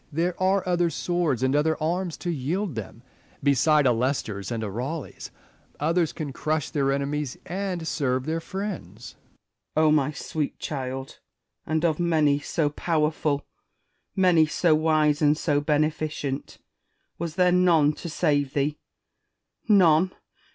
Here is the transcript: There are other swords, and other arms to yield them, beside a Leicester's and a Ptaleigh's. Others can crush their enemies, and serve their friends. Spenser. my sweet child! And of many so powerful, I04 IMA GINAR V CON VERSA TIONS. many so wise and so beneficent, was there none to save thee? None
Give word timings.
There 0.11 0.33
are 0.41 0.67
other 0.67 0.89
swords, 0.89 1.43
and 1.43 1.55
other 1.55 1.77
arms 1.79 2.17
to 2.25 2.31
yield 2.31 2.73
them, 2.73 3.03
beside 3.43 3.85
a 3.85 3.91
Leicester's 3.91 4.51
and 4.51 4.63
a 4.63 4.67
Ptaleigh's. 4.71 5.29
Others 5.79 6.11
can 6.13 6.33
crush 6.33 6.71
their 6.71 6.91
enemies, 6.91 7.37
and 7.45 7.87
serve 7.87 8.25
their 8.25 8.39
friends. 8.39 9.15
Spenser. 9.77 9.91
my 9.93 10.11
sweet 10.11 10.57
child! 10.57 11.19
And 11.67 11.85
of 11.85 11.99
many 11.99 12.39
so 12.39 12.71
powerful, 12.71 13.41
I04 13.41 13.41
IMA 13.41 13.43
GINAR 13.43 13.61
V 13.61 13.61
CON 13.61 13.85
VERSA 13.85 14.07
TIONS. 14.07 14.21
many 14.23 14.45
so 14.47 14.75
wise 14.81 15.21
and 15.21 15.37
so 15.37 15.61
beneficent, 15.61 16.57
was 17.19 17.35
there 17.35 17.51
none 17.51 17.93
to 17.93 18.09
save 18.09 18.53
thee? 18.55 18.79
None 19.67 20.11